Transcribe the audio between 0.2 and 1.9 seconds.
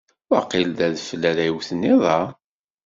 Waqil d adfel ara iwten